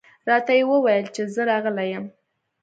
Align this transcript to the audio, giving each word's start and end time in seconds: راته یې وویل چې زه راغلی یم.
راته 0.29 0.51
یې 0.57 0.63
وویل 0.71 1.05
چې 1.15 1.21
زه 1.33 1.41
راغلی 1.51 1.87
یم. 1.93 2.05